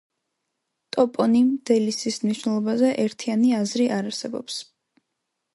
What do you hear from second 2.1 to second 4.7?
მნიშვნელობაზე ერთიანი აზრი არ არსებობს.